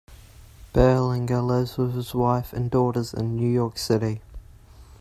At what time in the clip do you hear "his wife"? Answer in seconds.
1.93-2.53